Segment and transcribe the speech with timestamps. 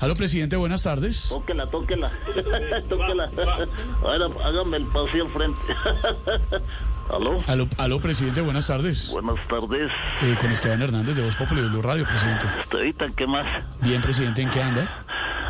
[0.00, 1.26] Aló, presidente, buenas tardes.
[1.28, 2.10] Tóquela, tóquela.
[2.88, 3.30] tóquela.
[4.02, 5.60] Ahora hágame el paseo al frente.
[7.08, 7.38] ¿Aló?
[7.46, 9.10] Aló, aló, presidente, buenas tardes.
[9.10, 9.90] Buenas tardes.
[10.22, 12.46] Eh, con Esteban Hernández de Voz Popular de Blue Radio, presidente.
[12.62, 13.46] Estevita, ¿qué más?
[13.80, 15.04] Bien, presidente, ¿en qué anda?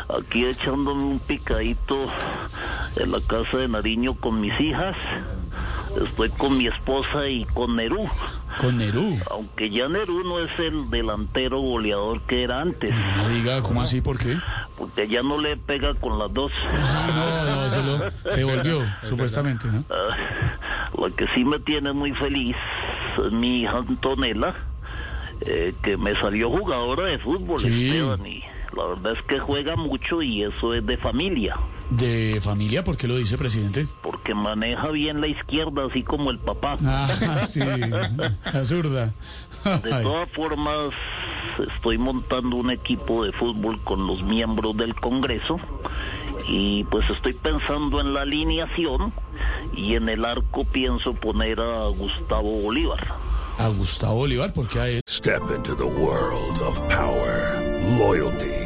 [0.09, 1.97] Aquí echándome un picadito
[2.97, 4.95] en la casa de Nariño con mis hijas.
[6.05, 8.09] Estoy con mi esposa y con Nerú.
[8.61, 9.19] Con Nerú.
[9.31, 12.95] Aunque ya Nerú no es el delantero goleador que era antes.
[13.17, 14.01] No diga, ¿cómo así?
[14.01, 14.39] ¿Por qué?
[14.79, 16.53] Porque ya no le pega con las dos.
[16.73, 19.85] Ah, no, no, se, lo, se volvió, supuestamente, ¿no?
[19.91, 20.17] Ah,
[20.99, 22.57] Lo que sí me tiene muy feliz
[23.25, 24.55] es mi hija Antonella,
[25.43, 27.89] eh, que me salió jugadora de fútbol, Sí.
[27.89, 28.43] Esteban, y
[28.77, 31.57] la verdad es que juega mucho y eso es de familia,
[31.91, 32.83] ¿De familia?
[32.83, 33.87] ¿Por qué lo dice, presidente?
[34.03, 36.77] porque maneja bien la izquierda, así como el papá.
[36.85, 39.13] Ah, sí, la zurda.
[39.83, 40.91] De todas formas,
[41.75, 45.61] estoy montando un equipo de fútbol con los miembros del Congreso
[46.49, 49.13] y pues estoy pensando en la alineación
[49.77, 53.07] y en el arco pienso poner a Gustavo Bolívar.
[53.59, 55.01] A Gustavo Bolívar, ¿por qué a él?
[55.09, 57.63] Step into the world of power,
[57.99, 58.66] loyalty,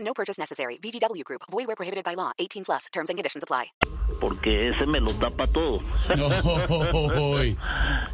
[0.00, 0.78] No purchase necessary.
[0.82, 1.42] VGW Group.
[1.50, 2.32] Void where prohibited by law.
[2.38, 2.86] 18 plus.
[2.92, 3.66] Terms and conditions apply.
[4.20, 5.80] porque ese me lo tapa todo.
[6.16, 6.28] No,
[7.20, 7.56] hoy.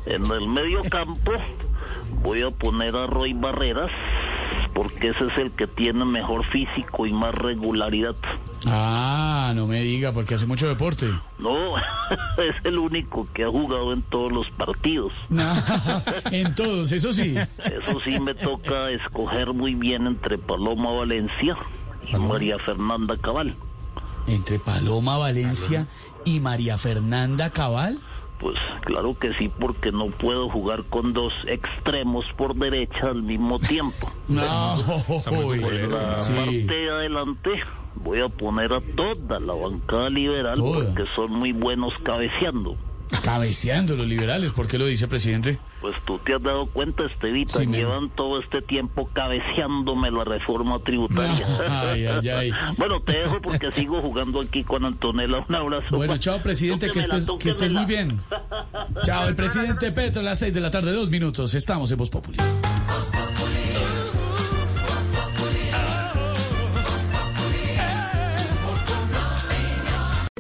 [0.07, 1.33] En el medio campo
[2.23, 3.91] voy a poner a Roy Barreras,
[4.75, 8.17] porque ese es el que tiene mejor físico y más regularidad.
[8.67, 11.09] Ah, no me diga, porque hace mucho deporte.
[11.39, 11.77] No,
[12.39, 15.13] es el único que ha jugado en todos los partidos.
[15.29, 15.53] No,
[16.31, 17.37] en todos, eso sí.
[17.65, 21.57] Eso sí me toca escoger muy bien entre Paloma Valencia
[22.11, 23.55] y María Fernanda Cabal.
[24.27, 25.87] Entre Paloma Valencia
[26.25, 27.99] y María Fernanda Cabal.
[28.45, 33.59] Pues claro que sí, porque no puedo jugar con dos extremos por derecha al mismo
[33.59, 34.13] tiempo.
[34.29, 36.33] No, la Sí.
[36.35, 37.51] parte de adelante
[37.95, 40.85] voy a poner a toda la bancada liberal Toda.
[40.85, 42.77] porque son muy buenos cabeceando.
[43.23, 45.59] Cabeceando los liberales, ¿por qué lo dice, presidente?
[45.85, 50.25] Pues tú te has dado cuenta, Estevita, Sí, me- llevan todo este tiempo cabeceándome la
[50.25, 51.47] reforma tributaria.
[51.69, 52.53] Ay, ay, ay.
[52.79, 55.45] Bueno, te dejo porque sigo jugando aquí con Antonella.
[55.47, 55.95] Un abrazo.
[55.99, 58.19] Bueno, chao, presidente, que estés, que estés muy bien.
[59.05, 61.53] Chao, el presidente Petro a las seis de la tarde, dos minutos.
[61.53, 62.39] Estamos en Voz Populi.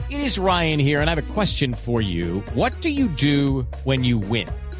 [0.08, 2.42] It is Ryan here, and I have a question for you.
[2.54, 4.48] What do you do when you win?